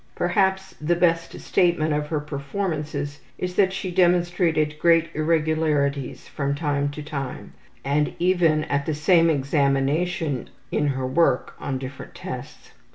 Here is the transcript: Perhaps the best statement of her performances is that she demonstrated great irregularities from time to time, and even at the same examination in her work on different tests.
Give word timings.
Perhaps 0.15 0.73
the 0.81 0.95
best 0.95 1.39
statement 1.39 1.93
of 1.93 2.07
her 2.07 2.19
performances 2.19 3.19
is 3.37 3.53
that 3.53 3.71
she 3.71 3.91
demonstrated 3.91 4.79
great 4.79 5.09
irregularities 5.13 6.27
from 6.27 6.55
time 6.55 6.89
to 6.89 7.03
time, 7.03 7.53
and 7.85 8.15
even 8.17 8.63
at 8.63 8.87
the 8.87 8.95
same 8.95 9.29
examination 9.29 10.49
in 10.71 10.87
her 10.87 11.05
work 11.05 11.53
on 11.59 11.77
different 11.77 12.15
tests. 12.15 12.71